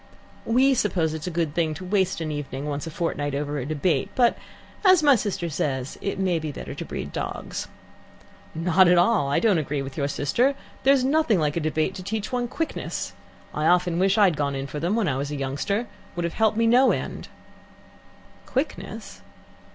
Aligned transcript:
"We 0.47 0.73
suppose 0.73 1.13
it 1.13 1.19
is 1.21 1.27
a 1.27 1.29
good 1.29 1.53
thing 1.53 1.75
to 1.75 1.85
waste 1.85 2.21
an 2.21 2.31
evening 2.31 2.65
once 2.65 2.87
a 2.87 2.89
fortnight 2.89 3.35
over 3.35 3.59
a 3.59 3.67
debate, 3.67 4.09
but, 4.15 4.35
as 4.83 5.03
my 5.03 5.13
sister 5.13 5.47
says, 5.47 5.99
it 6.01 6.17
may 6.17 6.39
be 6.39 6.51
better 6.51 6.73
to 6.73 6.83
breed 6.83 7.13
dogs." 7.13 7.67
"Not 8.55 8.87
at 8.87 8.97
all. 8.97 9.29
I 9.29 9.39
don't 9.39 9.59
agree 9.59 9.83
with 9.83 9.97
your 9.97 10.07
sister. 10.07 10.55
There's 10.81 11.03
nothing 11.03 11.37
like 11.39 11.55
a 11.55 11.59
debate 11.59 11.93
to 11.93 12.01
teach 12.03 12.31
one 12.31 12.47
quickness. 12.47 13.13
I 13.53 13.67
often 13.67 13.99
wish 13.99 14.17
I 14.17 14.23
had 14.23 14.37
gone 14.37 14.55
in 14.55 14.65
for 14.65 14.79
them 14.79 14.95
when 14.95 15.07
I 15.07 15.17
was 15.17 15.29
a 15.29 15.35
youngster. 15.35 15.81
It 15.81 15.87
would 16.15 16.23
have 16.25 16.33
helped 16.33 16.57
me 16.57 16.65
no 16.65 16.89
end." 16.91 17.27
"Quickness 18.47 19.21